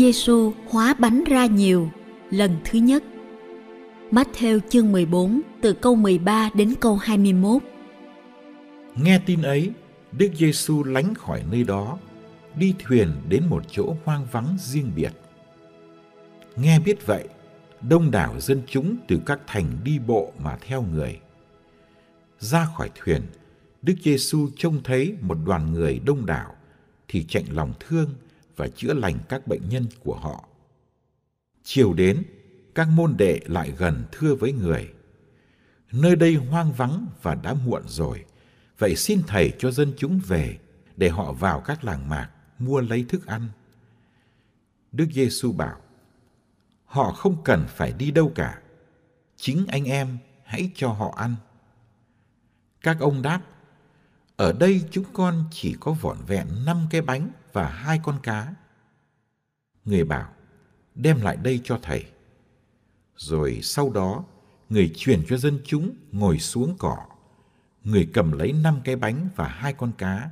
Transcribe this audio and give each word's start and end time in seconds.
Giêsu 0.00 0.52
hóa 0.68 0.94
bánh 0.98 1.24
ra 1.24 1.46
nhiều 1.46 1.90
lần 2.30 2.56
thứ 2.64 2.78
nhất. 2.78 3.02
Matthew 4.10 4.60
chương 4.68 4.92
14 4.92 5.40
từ 5.60 5.72
câu 5.72 5.94
13 5.94 6.50
đến 6.54 6.74
câu 6.80 6.96
21. 6.96 7.62
Nghe 8.96 9.20
tin 9.26 9.42
ấy, 9.42 9.70
Đức 10.12 10.30
Giêsu 10.34 10.84
lánh 10.84 11.14
khỏi 11.14 11.42
nơi 11.50 11.64
đó, 11.64 11.98
đi 12.56 12.74
thuyền 12.78 13.12
đến 13.28 13.44
một 13.48 13.62
chỗ 13.70 13.96
hoang 14.04 14.26
vắng 14.32 14.56
riêng 14.60 14.92
biệt. 14.96 15.12
Nghe 16.56 16.80
biết 16.80 17.06
vậy, 17.06 17.28
đông 17.88 18.10
đảo 18.10 18.40
dân 18.40 18.62
chúng 18.66 18.96
từ 19.08 19.20
các 19.26 19.40
thành 19.46 19.78
đi 19.84 19.98
bộ 19.98 20.32
mà 20.38 20.58
theo 20.60 20.82
người. 20.82 21.20
Ra 22.38 22.66
khỏi 22.76 22.90
thuyền, 22.94 23.22
Đức 23.82 23.94
Giêsu 24.02 24.48
trông 24.56 24.82
thấy 24.84 25.16
một 25.20 25.38
đoàn 25.46 25.72
người 25.72 26.00
đông 26.06 26.26
đảo 26.26 26.54
thì 27.08 27.24
chạnh 27.28 27.44
lòng 27.50 27.72
thương 27.80 28.14
và 28.60 28.68
chữa 28.68 28.94
lành 28.94 29.18
các 29.28 29.46
bệnh 29.46 29.68
nhân 29.68 29.86
của 30.04 30.14
họ. 30.14 30.44
Chiều 31.62 31.94
đến, 31.94 32.22
các 32.74 32.88
môn 32.88 33.16
đệ 33.16 33.40
lại 33.46 33.72
gần 33.78 34.04
thưa 34.12 34.34
với 34.34 34.52
người. 34.52 34.92
Nơi 35.92 36.16
đây 36.16 36.34
hoang 36.34 36.72
vắng 36.72 37.06
và 37.22 37.34
đã 37.34 37.54
muộn 37.54 37.82
rồi, 37.86 38.24
vậy 38.78 38.96
xin 38.96 39.22
thầy 39.26 39.52
cho 39.58 39.70
dân 39.70 39.92
chúng 39.96 40.20
về 40.26 40.58
để 40.96 41.08
họ 41.08 41.32
vào 41.32 41.60
các 41.60 41.84
làng 41.84 42.08
mạc 42.08 42.30
mua 42.58 42.80
lấy 42.80 43.04
thức 43.08 43.26
ăn. 43.26 43.48
Đức 44.92 45.06
Giêsu 45.12 45.52
bảo: 45.52 45.80
Họ 46.84 47.12
không 47.12 47.44
cần 47.44 47.64
phải 47.68 47.92
đi 47.92 48.10
đâu 48.10 48.32
cả, 48.34 48.60
chính 49.36 49.66
anh 49.68 49.84
em 49.84 50.18
hãy 50.44 50.70
cho 50.74 50.88
họ 50.88 51.14
ăn. 51.16 51.34
Các 52.80 53.00
ông 53.00 53.22
đáp: 53.22 53.40
Ở 54.36 54.52
đây 54.52 54.82
chúng 54.90 55.04
con 55.12 55.44
chỉ 55.50 55.76
có 55.80 55.92
vỏn 55.92 56.16
vẹn 56.26 56.46
năm 56.64 56.86
cái 56.90 57.02
bánh 57.02 57.30
và 57.52 57.68
hai 57.68 58.00
con 58.02 58.18
cá. 58.22 58.54
Người 59.84 60.04
bảo, 60.04 60.32
đem 60.94 61.20
lại 61.20 61.36
đây 61.36 61.60
cho 61.64 61.78
thầy. 61.82 62.04
Rồi 63.16 63.60
sau 63.62 63.90
đó, 63.90 64.24
người 64.68 64.92
chuyển 64.96 65.22
cho 65.28 65.36
dân 65.36 65.60
chúng 65.64 65.94
ngồi 66.12 66.38
xuống 66.38 66.76
cỏ. 66.78 67.06
Người 67.84 68.10
cầm 68.12 68.32
lấy 68.32 68.52
năm 68.52 68.80
cái 68.84 68.96
bánh 68.96 69.28
và 69.36 69.48
hai 69.48 69.72
con 69.72 69.92
cá, 69.98 70.30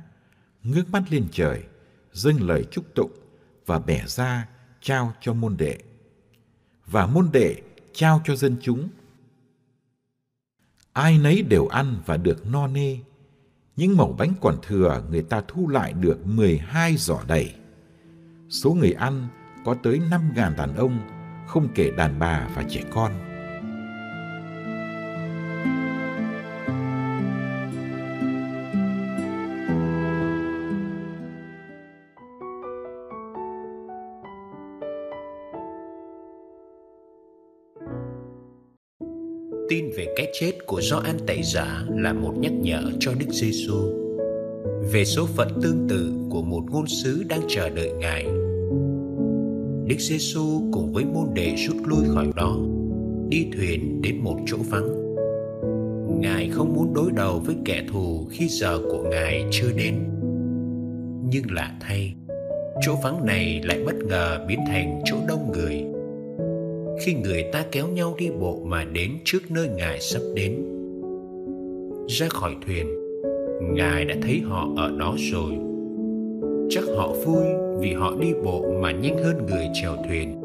ngước 0.63 0.89
mắt 0.89 1.03
lên 1.09 1.27
trời, 1.31 1.63
dâng 2.11 2.41
lời 2.41 2.65
chúc 2.71 2.85
tụng 2.95 3.11
và 3.65 3.79
bẻ 3.79 4.03
ra 4.07 4.47
trao 4.81 5.13
cho 5.21 5.33
môn 5.33 5.57
đệ. 5.57 5.77
Và 6.85 7.07
môn 7.07 7.29
đệ 7.33 7.61
trao 7.93 8.21
cho 8.25 8.35
dân 8.35 8.57
chúng. 8.61 8.89
Ai 10.93 11.17
nấy 11.17 11.41
đều 11.41 11.67
ăn 11.67 12.01
và 12.05 12.17
được 12.17 12.45
no 12.45 12.67
nê 12.67 12.97
những 13.79 13.97
mẩu 13.97 14.15
bánh 14.17 14.33
còn 14.41 14.55
thừa 14.67 15.03
người 15.09 15.21
ta 15.21 15.41
thu 15.47 15.67
lại 15.67 15.93
được 15.93 16.25
12 16.25 16.95
giỏ 16.97 17.19
đầy. 17.27 17.53
Số 18.49 18.73
người 18.73 18.91
ăn 18.91 19.27
có 19.65 19.75
tới 19.83 19.99
5.000 20.09 20.55
đàn 20.55 20.75
ông, 20.75 20.99
không 21.47 21.67
kể 21.75 21.91
đàn 21.97 22.19
bà 22.19 22.47
và 22.55 22.63
trẻ 22.69 22.81
con. 22.91 23.28
Tin 39.69 39.91
về 39.95 40.07
cái 40.15 40.27
chết 40.33 40.51
của 40.65 40.81
Gioan 40.81 41.17
Tẩy 41.27 41.41
Giả 41.43 41.85
là 41.89 42.13
một 42.13 42.33
nhắc 42.37 42.51
nhở 42.51 42.83
cho 42.99 43.11
Đức 43.19 43.25
Giêsu 43.29 43.75
về 44.91 45.05
số 45.05 45.25
phận 45.25 45.47
tương 45.63 45.87
tự 45.89 46.13
của 46.29 46.41
một 46.41 46.63
ngôn 46.71 46.87
sứ 46.87 47.23
đang 47.29 47.41
chờ 47.47 47.69
đợi 47.69 47.91
Ngài. 47.91 48.23
Đức 49.87 49.95
Giêsu 49.99 50.71
cùng 50.71 50.93
với 50.93 51.05
môn 51.05 51.27
đệ 51.33 51.55
rút 51.55 51.77
lui 51.87 52.05
khỏi 52.13 52.27
đó, 52.35 52.57
đi 53.29 53.47
thuyền 53.57 54.01
đến 54.01 54.17
một 54.17 54.37
chỗ 54.45 54.57
vắng. 54.69 55.15
Ngài 56.21 56.49
không 56.49 56.73
muốn 56.75 56.93
đối 56.93 57.11
đầu 57.11 57.39
với 57.45 57.55
kẻ 57.65 57.83
thù 57.91 58.27
khi 58.31 58.47
giờ 58.47 58.79
của 58.91 59.03
Ngài 59.11 59.45
chưa 59.51 59.71
đến. 59.77 59.95
Nhưng 61.29 61.51
lạ 61.51 61.77
thay, 61.79 62.13
chỗ 62.81 62.95
vắng 63.03 63.25
này 63.25 63.61
lại 63.63 63.83
bất 63.85 63.95
ngờ 63.95 64.45
biến 64.47 64.59
thành 64.67 65.01
chỗ 65.05 65.17
đông 65.27 65.51
người 65.51 65.98
khi 66.99 67.13
người 67.13 67.43
ta 67.51 67.65
kéo 67.71 67.87
nhau 67.87 68.15
đi 68.17 68.29
bộ 68.39 68.61
mà 68.65 68.83
đến 68.83 69.11
trước 69.23 69.39
nơi 69.49 69.69
ngài 69.69 70.01
sắp 70.01 70.21
đến. 70.35 70.65
Ra 72.07 72.27
khỏi 72.29 72.55
thuyền, 72.65 72.87
ngài 73.73 74.05
đã 74.05 74.15
thấy 74.21 74.39
họ 74.39 74.67
ở 74.77 74.91
đó 74.99 75.15
rồi. 75.31 75.53
Chắc 76.69 76.83
họ 76.97 77.13
vui 77.25 77.45
vì 77.79 77.93
họ 77.93 78.13
đi 78.19 78.33
bộ 78.43 78.79
mà 78.81 78.91
nhanh 78.91 79.17
hơn 79.17 79.45
người 79.45 79.67
chèo 79.81 79.95
thuyền. 80.07 80.41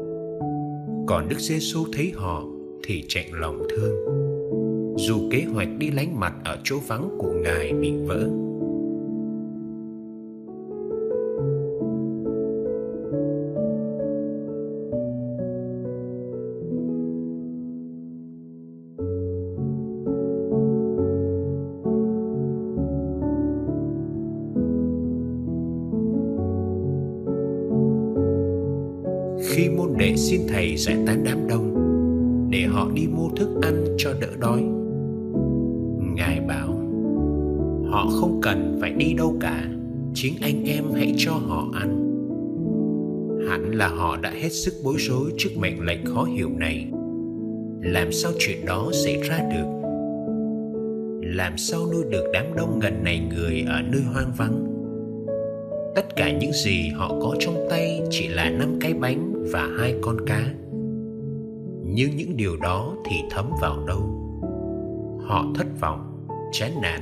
Còn 1.07 1.29
đức 1.29 1.39
giêsu 1.39 1.85
thấy 1.93 2.11
họ 2.15 2.43
thì 2.83 3.03
chạy 3.07 3.29
lòng 3.33 3.67
thương. 3.69 3.95
Dù 4.97 5.29
kế 5.31 5.43
hoạch 5.53 5.69
đi 5.77 5.91
lánh 5.91 6.19
mặt 6.19 6.33
ở 6.43 6.57
chỗ 6.63 6.75
vắng 6.87 7.09
của 7.17 7.31
ngài 7.43 7.73
bị 7.73 7.91
vỡ 8.05 8.29
xin 30.77 30.95
giải 30.95 31.05
tán 31.07 31.23
đám 31.23 31.47
đông, 31.47 31.75
để 32.49 32.61
họ 32.63 32.89
đi 32.93 33.07
mua 33.07 33.29
thức 33.35 33.49
ăn 33.61 33.85
cho 33.97 34.13
đỡ 34.21 34.27
đói. 34.39 34.61
Ngài 36.15 36.39
bảo, 36.47 36.67
họ 37.91 38.07
không 38.19 38.39
cần 38.41 38.77
phải 38.81 38.91
đi 38.91 39.13
đâu 39.13 39.37
cả, 39.39 39.69
chính 40.13 40.33
anh 40.41 40.63
em 40.63 40.83
hãy 40.95 41.13
cho 41.17 41.31
họ 41.31 41.67
ăn. 41.73 42.01
Hẳn 43.49 43.75
là 43.75 43.87
họ 43.87 44.17
đã 44.17 44.29
hết 44.29 44.49
sức 44.49 44.73
bối 44.83 44.95
rối 44.97 45.31
trước 45.37 45.49
mệnh 45.57 45.85
lệnh 45.85 46.05
khó 46.05 46.23
hiểu 46.23 46.49
này. 46.57 46.87
Làm 47.81 48.11
sao 48.11 48.31
chuyện 48.39 48.65
đó 48.65 48.91
xảy 48.93 49.21
ra 49.21 49.39
được? 49.53 49.75
Làm 51.21 51.57
sao 51.57 51.79
nuôi 51.91 52.03
được 52.11 52.25
đám 52.33 52.45
đông 52.55 52.79
gần 52.79 53.03
này 53.03 53.19
người 53.35 53.65
ở 53.67 53.81
nơi 53.81 54.01
hoang 54.13 54.31
vắng? 54.37 54.65
Tất 55.95 56.15
cả 56.15 56.31
những 56.31 56.51
gì 56.51 56.89
họ 56.95 57.09
có 57.21 57.35
trong 57.39 57.67
tay 57.69 58.01
chỉ 58.09 58.27
là 58.27 58.49
năm 58.49 58.77
cái 58.81 58.93
bánh 58.93 59.33
và 59.51 59.69
hai 59.79 59.95
con 60.01 60.17
cá 60.25 60.53
nhưng 61.95 62.15
những 62.15 62.37
điều 62.37 62.57
đó 62.57 62.95
thì 63.05 63.15
thấm 63.29 63.51
vào 63.61 63.85
đâu. 63.87 64.01
Họ 65.27 65.45
thất 65.55 65.67
vọng, 65.81 66.27
chán 66.51 66.71
nản. 66.81 67.01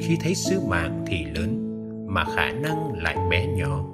Khi 0.00 0.16
thấy 0.22 0.34
sứ 0.34 0.60
mạng 0.68 1.04
thì 1.06 1.24
lớn, 1.34 1.64
mà 2.08 2.24
khả 2.24 2.52
năng 2.52 2.92
lại 3.02 3.16
bé 3.30 3.46
nhỏ. 3.46 3.84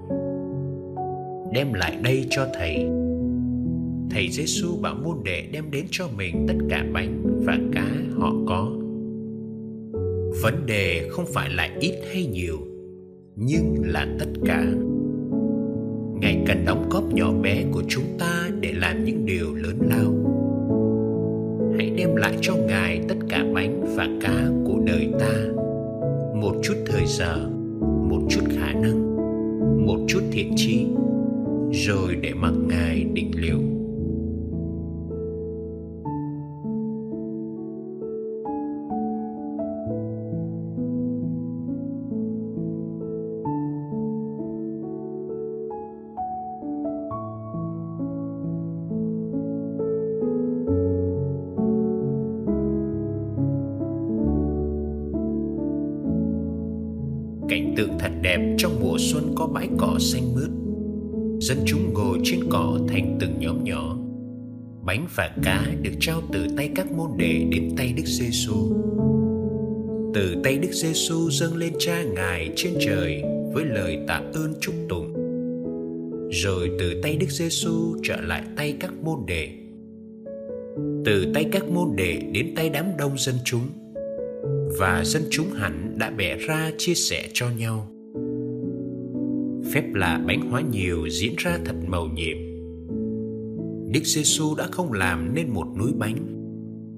Đem 1.52 1.72
lại 1.72 1.98
đây 2.02 2.26
cho 2.30 2.46
thầy. 2.54 2.86
Thầy 4.10 4.28
giêsu 4.30 4.76
bảo 4.80 4.94
môn 4.94 5.16
đệ 5.24 5.48
đem 5.52 5.70
đến 5.70 5.86
cho 5.90 6.08
mình 6.16 6.44
tất 6.48 6.54
cả 6.68 6.84
bánh 6.92 7.42
và 7.46 7.58
cá 7.72 7.88
họ 8.18 8.32
có. 8.48 8.70
Vấn 10.42 10.66
đề 10.66 11.08
không 11.10 11.26
phải 11.34 11.50
là 11.50 11.68
ít 11.80 11.94
hay 12.12 12.26
nhiều, 12.26 12.58
nhưng 13.36 13.74
là 13.84 14.06
tất 14.18 14.30
cả. 14.44 14.64
Ngài 16.20 16.44
cần 16.46 16.64
đóng 16.66 16.88
góp 16.90 17.04
nhỏ 17.14 17.32
bé 17.42 17.64
của 17.72 17.82
chúng 17.88 18.04
ta 18.18 18.48
để 18.60 18.72
làm 18.72 19.04
những 19.04 19.26
điều 19.26 19.54
lớn 19.54 19.78
lao 19.80 20.13
hãy 21.84 21.92
đem 21.96 22.16
lại 22.16 22.34
cho 22.40 22.54
ngài 22.56 23.00
tất 23.08 23.14
cả 23.28 23.44
bánh 23.54 23.94
và 23.96 24.08
cá 24.20 24.48
của 24.66 24.80
đời 24.86 25.08
ta. 25.20 25.34
Một 26.34 26.54
chút 26.62 26.74
thời 26.86 27.06
giờ, 27.06 27.48
một 27.80 28.20
chút 28.30 28.40
khả 28.56 28.72
năng, 28.72 29.16
một 29.86 29.98
chút 30.08 30.20
thiện 30.32 30.52
trí 30.56 30.86
rồi 31.72 32.16
để 32.20 32.34
mặc 32.34 32.52
ngài 32.68 33.04
định 33.12 33.30
liệu. 33.34 33.58
Tượng 57.76 57.98
thật 57.98 58.10
đẹp 58.22 58.54
trong 58.58 58.80
mùa 58.80 58.96
xuân 58.98 59.32
có 59.36 59.46
bãi 59.46 59.68
cỏ 59.78 59.96
xanh 60.00 60.34
mướt. 60.34 60.50
Dân 61.40 61.58
chúng 61.66 61.92
ngồi 61.94 62.18
trên 62.24 62.40
cỏ 62.50 62.78
thành 62.88 63.16
từng 63.20 63.38
nhóm 63.38 63.64
nhỏ. 63.64 63.98
Bánh 64.84 65.06
và 65.14 65.30
cá 65.42 65.66
được 65.82 65.92
trao 66.00 66.20
từ 66.32 66.46
tay 66.56 66.70
các 66.74 66.92
môn 66.92 67.10
đệ 67.16 67.44
đến 67.50 67.70
tay 67.76 67.92
đức 67.96 68.06
giêsu 68.06 68.54
từ 70.14 70.34
tay 70.44 70.58
đức 70.58 70.72
giêsu 70.72 71.30
dâng 71.30 71.56
lên 71.56 71.72
cha 71.78 72.02
ngài 72.02 72.50
trên 72.56 72.74
trời 72.80 73.22
với 73.52 73.64
lời 73.64 73.98
tạ 74.08 74.22
ơn 74.34 74.54
chúc 74.60 74.74
tụng. 74.88 75.12
Rồi 76.30 76.70
từ 76.78 77.00
tay 77.02 77.16
đức 77.16 77.30
giêsu 77.30 77.96
trở 78.02 78.20
lại 78.20 78.42
tay 78.56 78.76
các 78.80 78.92
môn 79.02 79.18
đệ. 79.26 79.48
Từ 81.04 81.32
tay 81.34 81.44
các 81.52 81.68
môn 81.68 81.96
đệ 81.96 82.20
đến 82.32 82.54
tay 82.56 82.70
đám 82.70 82.86
đông 82.98 83.18
dân 83.18 83.34
chúng 83.44 83.60
và 84.78 85.04
dân 85.04 85.22
chúng 85.30 85.50
hẳn 85.50 85.98
đã 85.98 86.10
bẻ 86.10 86.36
ra 86.36 86.70
chia 86.78 86.94
sẻ 86.94 87.28
cho 87.32 87.50
nhau. 87.50 87.90
Phép 89.72 89.84
lạ 89.94 90.20
bánh 90.26 90.40
hóa 90.50 90.60
nhiều 90.60 91.08
diễn 91.08 91.34
ra 91.38 91.58
thật 91.64 91.76
màu 91.86 92.08
nhiệm. 92.08 92.36
Đức 93.92 94.04
giê 94.04 94.22
xu 94.24 94.54
đã 94.54 94.68
không 94.72 94.92
làm 94.92 95.34
nên 95.34 95.48
một 95.50 95.66
núi 95.78 95.92
bánh 95.98 96.16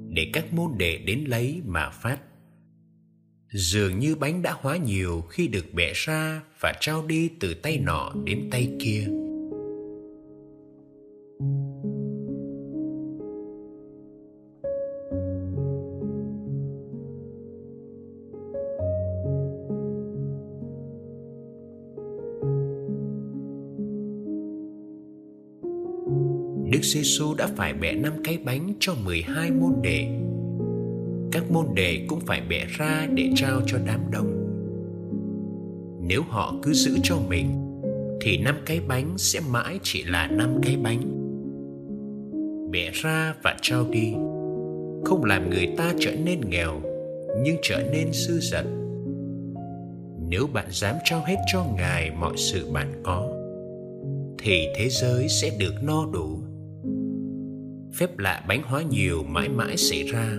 để 0.08 0.30
các 0.32 0.54
môn 0.54 0.70
đệ 0.78 0.98
đến 0.98 1.24
lấy 1.26 1.60
mà 1.66 1.90
phát. 1.90 2.18
Dường 3.52 3.98
như 3.98 4.14
bánh 4.14 4.42
đã 4.42 4.54
hóa 4.60 4.76
nhiều 4.76 5.20
khi 5.20 5.48
được 5.48 5.74
bẻ 5.74 5.92
ra 5.94 6.42
và 6.60 6.74
trao 6.80 7.06
đi 7.06 7.30
từ 7.40 7.54
tay 7.54 7.78
nọ 7.78 8.12
đến 8.24 8.48
tay 8.50 8.76
kia. 8.80 9.08
Giêsu 26.96 27.34
đã 27.34 27.48
phải 27.56 27.72
bẻ 27.72 27.92
năm 27.92 28.12
cái 28.24 28.38
bánh 28.44 28.74
cho 28.80 28.94
12 29.04 29.50
môn 29.50 29.72
đệ. 29.82 30.08
Các 31.32 31.50
môn 31.50 31.66
đệ 31.74 32.06
cũng 32.08 32.20
phải 32.20 32.42
bẻ 32.48 32.64
ra 32.78 33.06
để 33.14 33.30
trao 33.34 33.60
cho 33.66 33.78
đám 33.86 34.00
đông. 34.10 34.30
Nếu 36.02 36.22
họ 36.28 36.54
cứ 36.62 36.72
giữ 36.72 36.96
cho 37.02 37.16
mình, 37.28 37.46
thì 38.20 38.38
năm 38.38 38.54
cái 38.66 38.80
bánh 38.88 39.14
sẽ 39.16 39.40
mãi 39.50 39.78
chỉ 39.82 40.04
là 40.04 40.26
năm 40.26 40.60
cái 40.62 40.76
bánh. 40.76 41.00
Bẻ 42.70 42.90
ra 42.92 43.34
và 43.42 43.56
trao 43.62 43.86
đi, 43.90 44.12
không 45.04 45.24
làm 45.24 45.50
người 45.50 45.68
ta 45.76 45.94
trở 46.00 46.12
nên 46.24 46.40
nghèo, 46.40 46.80
nhưng 47.42 47.56
trở 47.62 47.82
nên 47.92 48.12
dư 48.12 48.38
dật. 48.40 48.64
Nếu 50.28 50.46
bạn 50.52 50.66
dám 50.70 50.94
trao 51.04 51.22
hết 51.26 51.36
cho 51.52 51.64
Ngài 51.76 52.10
mọi 52.10 52.36
sự 52.36 52.70
bạn 52.72 53.02
có, 53.02 53.28
thì 54.38 54.66
thế 54.76 54.88
giới 54.88 55.28
sẽ 55.28 55.50
được 55.58 55.74
no 55.82 56.06
đủ 56.12 56.45
phép 57.96 58.18
lạ 58.18 58.44
bánh 58.48 58.62
hóa 58.62 58.82
nhiều 58.82 59.22
mãi 59.22 59.48
mãi 59.48 59.76
xảy 59.76 60.02
ra 60.02 60.38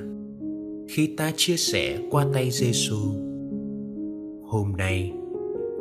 khi 0.90 1.14
ta 1.18 1.32
chia 1.36 1.58
sẻ 1.58 2.00
qua 2.10 2.26
tay 2.34 2.50
Giêsu. 2.52 2.98
Hôm 4.44 4.74
nay, 4.78 5.12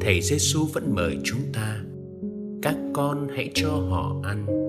thầy 0.01 0.21
Giêsu 0.21 0.65
vẫn 0.73 0.95
mời 0.95 1.19
chúng 1.25 1.41
ta, 1.53 1.81
các 2.63 2.77
con 2.93 3.29
hãy 3.37 3.51
cho 3.55 3.71
họ 3.71 4.17
ăn. 4.25 4.66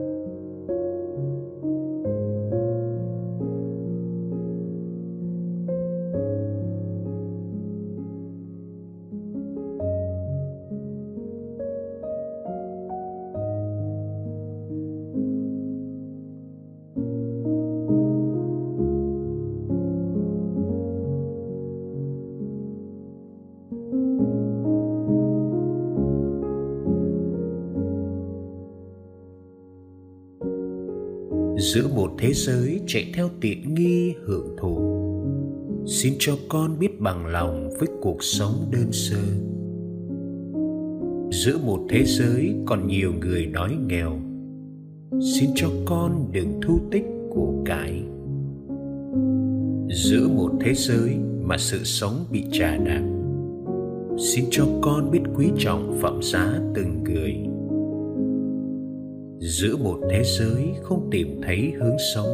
Giữa 31.74 31.88
một 31.96 32.12
thế 32.18 32.34
giới 32.34 32.82
chạy 32.88 33.12
theo 33.14 33.30
tiện 33.42 33.74
nghi 33.74 34.14
hưởng 34.26 34.56
thụ. 34.58 34.78
Xin 35.88 36.14
cho 36.20 36.38
con 36.50 36.80
biết 36.80 37.00
bằng 37.00 37.26
lòng 37.26 37.70
với 37.80 37.90
cuộc 38.02 38.24
sống 38.24 38.54
đơn 38.72 38.92
sơ. 38.92 39.22
Giữa 41.32 41.58
một 41.66 41.80
thế 41.90 42.04
giới 42.06 42.56
còn 42.66 42.88
nhiều 42.88 43.14
người 43.22 43.46
đói 43.46 43.78
nghèo, 43.88 44.20
xin 45.36 45.50
cho 45.56 45.70
con 45.86 46.30
đừng 46.32 46.60
thu 46.62 46.80
tích 46.92 47.06
của 47.30 47.54
cải 47.66 48.04
giữa 49.90 50.28
một 50.28 50.52
thế 50.62 50.74
giới 50.74 51.16
mà 51.44 51.58
sự 51.58 51.84
sống 51.84 52.26
bị 52.32 52.44
trà 52.52 52.78
đạp, 52.78 53.04
xin 54.18 54.46
cho 54.52 54.66
con 54.82 55.12
biết 55.12 55.22
quý 55.36 55.48
trọng 55.58 55.98
phẩm 56.02 56.20
giá 56.24 56.60
từng 56.76 57.04
người 57.04 57.57
giữa 59.48 59.78
một 59.78 60.00
thế 60.10 60.24
giới 60.24 60.74
không 60.82 61.08
tìm 61.12 61.42
thấy 61.44 61.72
hướng 61.80 61.98
sống 62.16 62.30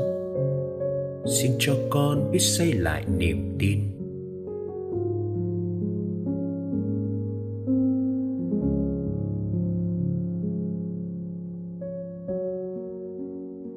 xin 1.25 1.51
cho 1.59 1.73
con 1.89 2.31
biết 2.31 2.39
xây 2.39 2.73
lại 2.73 3.03
niềm 3.17 3.55
tin 3.59 3.79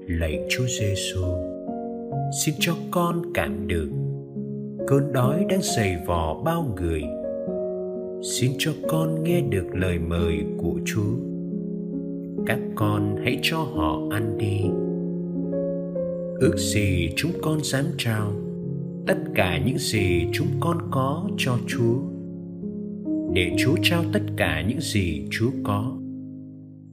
lạy 0.08 0.46
Chúa 0.48 0.64
Giêsu, 0.66 1.24
xin 2.44 2.54
cho 2.58 2.72
con 2.90 3.22
cảm 3.34 3.68
được 3.68 3.88
cơn 4.86 5.12
đói 5.12 5.46
đang 5.48 5.62
dày 5.62 5.96
vò 6.06 6.42
bao 6.44 6.74
người. 6.76 7.02
Xin 8.22 8.52
cho 8.58 8.72
con 8.88 9.22
nghe 9.22 9.40
được 9.40 9.66
lời 9.74 9.98
mời 9.98 10.38
của 10.58 10.74
Chúa 10.84 11.35
các 12.46 12.58
con, 12.74 13.16
hãy 13.24 13.38
cho 13.42 13.58
họ 13.58 14.02
ăn 14.10 14.38
đi. 14.38 14.60
Ước 16.40 16.56
gì 16.56 17.08
chúng 17.16 17.32
con 17.42 17.64
dám 17.64 17.84
trao 17.98 18.32
tất 19.06 19.18
cả 19.34 19.58
những 19.66 19.78
gì 19.78 20.26
chúng 20.32 20.48
con 20.60 20.78
có 20.90 21.28
cho 21.36 21.58
chúa. 21.66 21.98
Để 23.32 23.56
chúa 23.58 23.76
trao 23.82 24.02
tất 24.12 24.22
cả 24.36 24.64
những 24.68 24.80
gì 24.80 25.26
chúa 25.30 25.50
có 25.64 25.92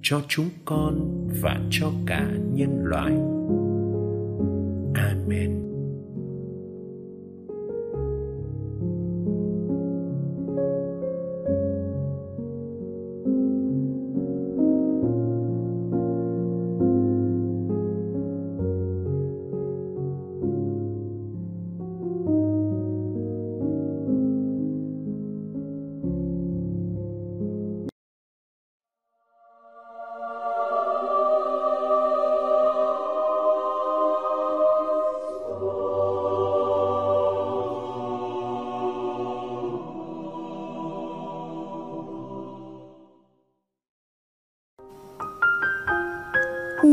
cho 0.01 0.21
chúng 0.27 0.49
con 0.65 1.27
và 1.41 1.59
cho 1.71 1.91
cả 2.05 2.29
nhân 2.53 2.83
loại. 2.83 3.13
Amen. 4.93 5.72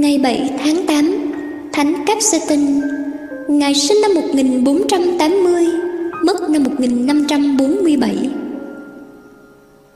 Ngày 0.01 0.19
7 0.19 0.51
tháng 0.65 0.87
8, 0.87 1.33
Thánh 1.73 2.05
Capsetin, 2.07 2.81
Ngài 3.49 3.75
sinh 3.75 3.97
năm 4.03 4.15
1480, 4.15 5.67
mất 6.25 6.51
năm 6.51 6.63
1547. 6.65 8.17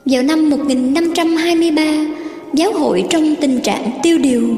Vào 0.04 0.23
năm 0.23 0.50
1523, 0.50 1.82
giáo 2.54 2.73
hội 2.73 3.04
trong 3.11 3.34
tình 3.40 3.61
trạng 3.61 3.90
tiêu 4.02 4.18
điều, 4.18 4.49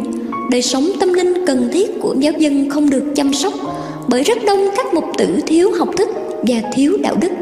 đời 0.50 0.62
sống 0.62 0.88
tâm 1.00 1.12
linh 1.12 1.46
cần 1.46 1.68
thiết 1.72 1.90
của 2.00 2.14
giáo 2.18 2.32
dân 2.38 2.70
không 2.70 2.90
được 2.90 3.04
chăm 3.14 3.32
sóc 3.32 3.52
bởi 4.08 4.22
rất 4.22 4.38
đông 4.46 4.68
các 4.76 4.94
mục 4.94 5.04
tử 5.18 5.40
thiếu 5.46 5.70
học 5.78 5.88
thức 5.96 6.08
và 6.42 6.62
thiếu 6.74 6.96
đạo 7.02 7.16
đức. 7.20 7.32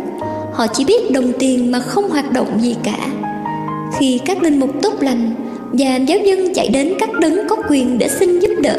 Họ 0.52 0.66
chỉ 0.66 0.84
biết 0.84 1.10
đồng 1.10 1.32
tiền 1.38 1.72
mà 1.72 1.80
không 1.80 2.10
hoạt 2.10 2.32
động 2.32 2.58
gì 2.60 2.76
cả. 2.82 3.08
Khi 3.98 4.20
các 4.24 4.42
linh 4.42 4.60
mục 4.60 4.70
tốt 4.82 5.02
lành 5.02 5.43
và 5.78 5.96
giáo 5.96 6.18
dân 6.24 6.54
chạy 6.54 6.68
đến 6.68 6.94
các 6.98 7.10
đấng 7.20 7.48
có 7.48 7.56
quyền 7.68 7.98
để 7.98 8.08
xin 8.08 8.40
giúp 8.40 8.50
đỡ, 8.62 8.78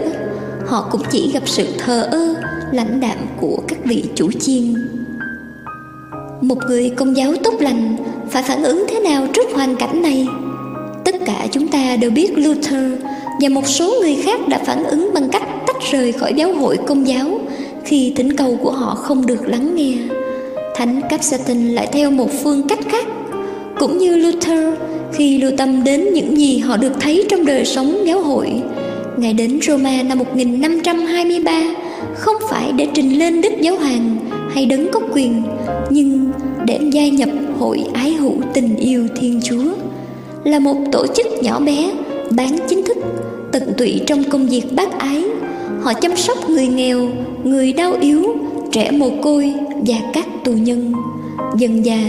họ 0.65 0.87
cũng 0.91 1.01
chỉ 1.11 1.31
gặp 1.33 1.43
sự 1.45 1.67
thờ 1.77 2.07
ơ, 2.11 2.35
lãnh 2.71 2.99
đạm 2.99 3.17
của 3.41 3.57
các 3.67 3.77
vị 3.85 4.03
chủ 4.15 4.31
chiên. 4.31 4.73
Một 6.41 6.57
người 6.67 6.89
công 6.89 7.17
giáo 7.17 7.33
tốt 7.43 7.53
lành 7.59 7.95
phải 8.29 8.43
phản 8.43 8.63
ứng 8.63 8.85
thế 8.89 8.99
nào 8.99 9.27
trước 9.33 9.51
hoàn 9.53 9.75
cảnh 9.75 10.01
này? 10.01 10.27
Tất 11.05 11.15
cả 11.25 11.47
chúng 11.51 11.67
ta 11.67 11.95
đều 11.95 12.11
biết 12.11 12.37
Luther 12.37 12.91
và 13.41 13.49
một 13.49 13.67
số 13.67 13.93
người 14.01 14.15
khác 14.23 14.47
đã 14.47 14.57
phản 14.65 14.83
ứng 14.83 15.11
bằng 15.13 15.29
cách 15.29 15.43
tách 15.67 15.91
rời 15.91 16.11
khỏi 16.11 16.33
giáo 16.33 16.53
hội 16.53 16.77
công 16.87 17.07
giáo 17.07 17.39
khi 17.85 18.13
thỉnh 18.15 18.35
cầu 18.35 18.57
của 18.61 18.71
họ 18.71 18.95
không 18.95 19.25
được 19.25 19.47
lắng 19.47 19.75
nghe. 19.75 19.93
Thánh 20.75 21.01
Capsatin 21.09 21.67
lại 21.67 21.87
theo 21.91 22.11
một 22.11 22.29
phương 22.43 22.67
cách 22.67 22.79
khác. 22.91 23.07
Cũng 23.79 23.97
như 23.97 24.15
Luther, 24.17 24.73
khi 25.13 25.37
lưu 25.37 25.51
tâm 25.57 25.83
đến 25.83 26.13
những 26.13 26.37
gì 26.37 26.57
họ 26.57 26.77
được 26.77 26.93
thấy 26.99 27.25
trong 27.29 27.45
đời 27.45 27.65
sống 27.65 27.97
giáo 28.05 28.19
hội, 28.19 28.61
Ngài 29.17 29.33
đến 29.33 29.59
Roma 29.61 30.03
năm 30.03 30.17
1523 30.17 31.61
không 32.15 32.35
phải 32.49 32.71
để 32.71 32.87
trình 32.93 33.19
lên 33.19 33.41
Đức 33.41 33.53
Giáo 33.61 33.75
Hoàng 33.75 34.17
hay 34.53 34.65
đấng 34.65 34.91
có 34.91 34.99
quyền, 35.11 35.43
nhưng 35.89 36.31
để 36.65 36.79
gia 36.91 37.07
nhập 37.07 37.29
hội 37.59 37.83
ái 37.93 38.13
hữu 38.13 38.33
tình 38.53 38.75
yêu 38.75 39.07
Thiên 39.19 39.39
Chúa 39.43 39.65
là 40.43 40.59
một 40.59 40.75
tổ 40.91 41.05
chức 41.15 41.27
nhỏ 41.41 41.59
bé, 41.59 41.91
bán 42.31 42.57
chính 42.67 42.83
thức, 42.83 42.97
tận 43.51 43.73
tụy 43.77 44.01
trong 44.07 44.23
công 44.23 44.47
việc 44.47 44.63
bác 44.75 44.99
ái. 44.99 45.23
Họ 45.81 45.93
chăm 45.93 46.17
sóc 46.17 46.49
người 46.49 46.67
nghèo, 46.67 47.09
người 47.43 47.73
đau 47.73 47.93
yếu, 48.01 48.35
trẻ 48.71 48.91
mồ 48.91 49.09
côi 49.21 49.53
và 49.87 49.95
các 50.13 50.25
tù 50.45 50.51
nhân. 50.51 50.93
Dần 51.57 51.83
dà, 51.83 51.99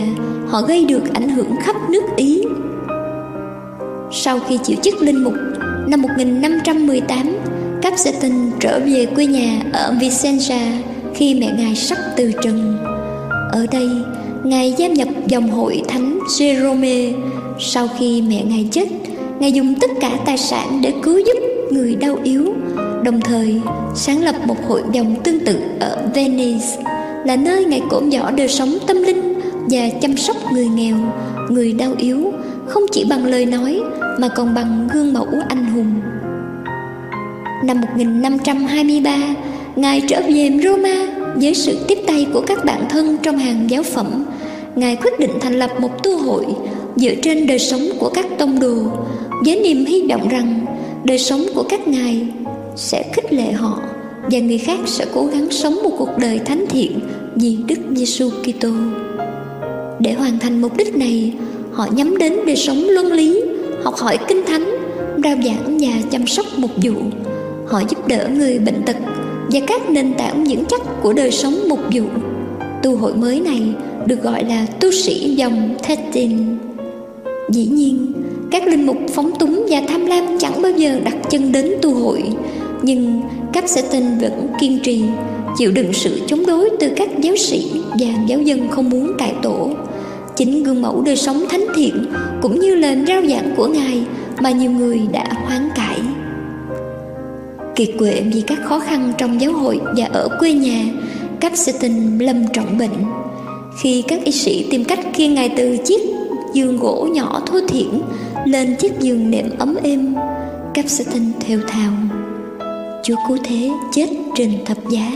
họ 0.49 0.63
gây 0.63 0.85
được 0.85 1.15
ảnh 1.15 1.29
hưởng 1.29 1.51
khắp 1.63 1.77
nước 1.91 2.03
Ý. 2.17 2.43
Sau 4.13 4.39
khi 4.49 4.59
chịu 4.65 4.77
chức 4.83 5.03
linh 5.03 5.25
mục, 5.25 5.35
năm 5.89 6.03
1518, 6.03 7.37
Capseton 7.83 8.51
trở 8.61 8.81
về 8.87 9.07
quê 9.07 9.27
nhà 9.27 9.61
ở 9.73 9.95
Vicenza 10.01 10.73
khi 11.15 11.35
mẹ 11.35 11.53
ngài 11.59 11.77
sắp 11.77 11.99
từ 12.17 12.33
trần. 12.43 12.79
Ở 13.53 13.67
đây, 13.73 13.89
ngài 14.45 14.75
gia 14.77 14.89
nhập 14.89 15.09
dòng 15.27 15.51
hội 15.51 15.83
thánh 15.89 16.19
Jerome. 16.39 17.13
Sau 17.61 17.89
khi 17.99 18.23
mẹ 18.23 18.45
ngài 18.45 18.69
chết, 18.73 18.89
ngài 19.41 19.53
dùng 19.53 19.75
tất 19.81 19.91
cả 20.01 20.11
tài 20.27 20.39
sản 20.39 20.81
để 20.83 20.93
cứu 21.03 21.19
giúp 21.19 21.37
người 21.71 21.95
đau 21.95 22.17
yếu, 22.23 22.45
đồng 23.05 23.21
thời 23.21 23.61
sáng 23.95 24.23
lập 24.23 24.35
một 24.47 24.57
hội 24.69 24.83
dòng 24.93 25.15
tương 25.25 25.45
tự 25.45 25.59
ở 25.81 25.99
Venice, 26.15 26.67
là 27.27 27.37
nơi 27.37 27.65
ngài 27.65 27.83
cổn 27.91 28.09
nhỏ 28.09 28.31
đời 28.31 28.49
sống 28.49 28.79
tâm 28.87 29.03
linh 29.03 29.41
và 29.71 29.89
chăm 30.01 30.17
sóc 30.17 30.37
người 30.53 30.67
nghèo, 30.67 30.97
người 31.51 31.73
đau 31.73 31.95
yếu, 31.99 32.33
không 32.67 32.83
chỉ 32.93 33.05
bằng 33.11 33.27
lời 33.27 33.47
nói 33.47 33.81
mà 34.19 34.29
còn 34.29 34.55
bằng 34.55 34.89
gương 34.93 35.13
mẫu 35.13 35.27
anh 35.49 35.67
hùng. 35.67 36.01
Năm 37.65 37.81
1523, 37.81 39.17
Ngài 39.77 40.03
trở 40.09 40.23
về 40.35 40.51
Roma 40.65 41.07
với 41.35 41.55
sự 41.55 41.79
tiếp 41.89 41.99
tay 42.07 42.27
của 42.33 42.41
các 42.47 42.65
bạn 42.65 42.85
thân 42.89 43.17
trong 43.23 43.39
hàng 43.39 43.71
giáo 43.71 43.83
phẩm. 43.83 44.25
Ngài 44.77 44.97
quyết 44.97 45.19
định 45.19 45.33
thành 45.41 45.59
lập 45.59 45.71
một 45.81 46.03
tu 46.03 46.19
hội 46.19 46.47
dựa 46.97 47.15
trên 47.23 47.47
đời 47.47 47.59
sống 47.59 47.83
của 47.99 48.11
các 48.15 48.27
tông 48.39 48.61
đồ 48.61 48.77
với 49.45 49.61
niềm 49.61 49.85
hy 49.85 50.07
vọng 50.11 50.29
rằng 50.29 50.65
đời 51.05 51.19
sống 51.19 51.47
của 51.55 51.63
các 51.63 51.89
ngài 51.89 52.27
sẽ 52.77 53.05
khích 53.13 53.33
lệ 53.33 53.53
họ 53.53 53.81
và 54.31 54.39
người 54.39 54.59
khác 54.59 54.79
sẽ 54.87 55.07
cố 55.15 55.27
gắng 55.27 55.51
sống 55.51 55.75
một 55.83 55.91
cuộc 55.99 56.09
đời 56.19 56.39
thánh 56.39 56.65
thiện 56.69 57.01
vì 57.35 57.57
Đức 57.67 57.79
Giêsu 57.95 58.31
Kitô. 58.31 58.71
Để 60.01 60.13
hoàn 60.13 60.39
thành 60.39 60.61
mục 60.61 60.77
đích 60.77 60.97
này, 60.97 61.33
họ 61.73 61.87
nhắm 61.93 62.17
đến 62.17 62.33
đời 62.47 62.57
sống 62.57 62.85
luân 62.89 63.13
lý, 63.13 63.43
học 63.83 63.95
hỏi 63.95 64.19
kinh 64.29 64.43
thánh, 64.47 64.65
rao 65.25 65.37
giảng 65.45 65.79
và 65.81 65.93
chăm 66.11 66.27
sóc 66.27 66.47
mục 66.57 66.71
vụ. 66.83 66.93
Họ 67.67 67.83
giúp 67.89 68.09
đỡ 68.09 68.29
người 68.35 68.59
bệnh 68.59 68.83
tật 68.87 68.97
và 69.53 69.61
các 69.67 69.91
nền 69.91 70.15
tảng 70.15 70.45
vững 70.45 70.65
chắc 70.69 70.81
của 71.03 71.13
đời 71.13 71.31
sống 71.31 71.55
mục 71.69 71.81
vụ. 71.93 72.05
Tu 72.83 72.97
hội 72.97 73.15
mới 73.15 73.41
này 73.41 73.63
được 74.07 74.23
gọi 74.23 74.45
là 74.45 74.67
tu 74.81 74.91
sĩ 74.91 75.35
dòng 75.35 75.75
Thetin. 75.83 76.39
Dĩ 77.51 77.67
nhiên, 77.67 78.13
các 78.51 78.67
linh 78.67 78.87
mục 78.87 78.97
phóng 79.15 79.39
túng 79.39 79.67
và 79.71 79.83
tham 79.89 80.07
lam 80.07 80.39
chẳng 80.39 80.63
bao 80.63 80.73
giờ 80.73 81.01
đặt 81.05 81.17
chân 81.31 81.53
đến 81.53 81.73
tu 81.83 81.95
hội, 81.95 82.23
nhưng 82.83 83.21
các 83.57 83.69
sẽ 83.69 83.83
tin 83.93 84.19
vẫn 84.19 84.49
kiên 84.61 84.79
trì, 84.83 85.05
chịu 85.59 85.71
đựng 85.71 85.93
sự 85.93 86.21
chống 86.27 86.47
đối 86.47 86.71
từ 86.81 86.91
các 86.97 87.09
giáo 87.21 87.37
sĩ 87.37 87.71
và 87.99 88.07
giáo 88.27 88.41
dân 88.41 88.69
không 88.69 88.91
muốn 88.91 89.13
cải 89.19 89.35
tổ. 89.43 89.71
Chính 90.37 90.63
gương 90.63 90.83
mẫu 90.83 91.03
đời 91.03 91.17
sống 91.17 91.45
thánh 91.49 91.65
thiện 91.75 92.07
cũng 92.43 92.61
như 92.61 92.75
lời 92.75 92.99
rao 93.09 93.23
giảng 93.27 93.55
của 93.57 93.67
Ngài 93.67 94.03
mà 94.41 94.51
nhiều 94.51 94.71
người 94.71 95.01
đã 95.13 95.25
hoán 95.33 95.69
cải. 95.77 95.99
Kiệt 97.75 97.89
quệ 97.99 98.23
vì 98.35 98.41
các 98.41 98.59
khó 98.65 98.79
khăn 98.79 99.13
trong 99.19 99.41
giáo 99.41 99.53
hội 99.53 99.81
và 99.97 100.05
ở 100.13 100.29
quê 100.41 100.53
nhà, 100.53 100.85
Capseton 101.41 102.19
lâm 102.19 102.49
trọng 102.53 102.79
bệnh. 102.79 103.05
Khi 103.83 104.03
các 104.09 104.25
y 104.25 104.33
sĩ 104.33 104.67
tìm 104.71 104.85
cách 104.85 105.01
khiêng 105.15 105.35
Ngài 105.35 105.49
từ 105.57 105.77
chiếc 105.77 106.01
giường 106.53 106.79
gỗ 106.79 107.09
nhỏ 107.13 107.43
thô 107.47 107.61
thiển 107.69 108.01
lên 108.45 108.77
chiếc 108.77 109.01
giường 109.01 109.31
nệm 109.31 109.51
ấm 109.59 109.77
êm, 109.83 110.15
Capseton 110.75 111.33
theo 111.41 111.59
thào. 111.69 111.93
Chúa 113.07 113.17
cứu 113.29 113.37
thế 113.45 113.71
chết 113.93 114.09
trên 114.35 114.53
thập 114.65 114.89
giá, 114.91 115.13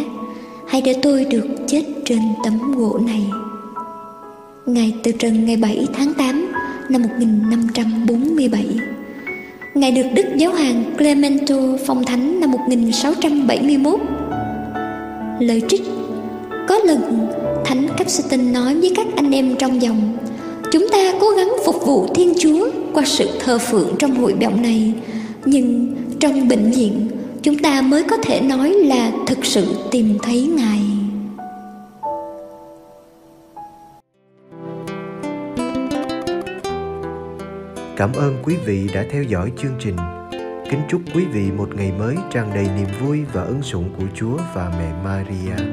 hãy 0.68 0.82
để 0.82 0.94
tôi 1.02 1.24
được 1.24 1.46
chết 1.66 1.82
trên 2.04 2.18
tấm 2.44 2.72
gỗ 2.76 2.98
này. 3.06 3.26
Ngài 4.66 4.94
từ 5.02 5.12
trần 5.12 5.44
ngày 5.44 5.56
7 5.56 5.86
tháng 5.94 6.14
8 6.14 6.52
năm 6.88 7.02
1547 7.02 8.66
Ngài 9.74 9.92
được 9.92 10.06
Đức 10.14 10.22
Giáo 10.36 10.52
hoàng 10.52 10.84
Clemento 10.98 11.56
phong 11.86 12.04
thánh 12.04 12.40
năm 12.40 12.50
1671 12.50 14.00
Lời 15.40 15.62
trích 15.68 15.82
Có 16.68 16.78
lần 16.78 17.28
Thánh 17.64 17.86
Capsitin 17.96 18.52
nói 18.52 18.74
với 18.74 18.92
các 18.96 19.06
anh 19.16 19.30
em 19.30 19.56
trong 19.58 19.82
dòng 19.82 20.16
Chúng 20.72 20.86
ta 20.92 21.12
cố 21.20 21.30
gắng 21.30 21.52
phục 21.64 21.86
vụ 21.86 22.06
Thiên 22.14 22.34
Chúa 22.38 22.68
qua 22.92 23.04
sự 23.06 23.28
thờ 23.40 23.58
phượng 23.58 23.94
trong 23.98 24.14
hội 24.14 24.34
bọng 24.40 24.62
này 24.62 24.92
Nhưng 25.44 25.94
trong 26.20 26.48
bệnh 26.48 26.70
viện 26.70 27.09
chúng 27.42 27.58
ta 27.58 27.82
mới 27.82 28.04
có 28.10 28.16
thể 28.22 28.40
nói 28.40 28.70
là 28.70 29.12
thực 29.26 29.44
sự 29.44 29.74
tìm 29.90 30.18
thấy 30.22 30.50
Ngài 30.56 30.80
Cảm 37.96 38.12
ơn 38.12 38.36
quý 38.42 38.56
vị 38.66 38.88
đã 38.94 39.04
theo 39.10 39.22
dõi 39.22 39.52
chương 39.58 39.74
trình. 39.78 39.96
Kính 40.70 40.80
chúc 40.88 41.00
quý 41.14 41.24
vị 41.32 41.50
một 41.56 41.68
ngày 41.74 41.92
mới 41.98 42.16
tràn 42.30 42.50
đầy 42.54 42.66
niềm 42.76 42.88
vui 43.00 43.24
và 43.32 43.42
ân 43.42 43.62
sủng 43.62 43.90
của 43.98 44.04
Chúa 44.14 44.36
và 44.54 44.72
mẹ 44.78 44.92
Maria. 45.04 45.64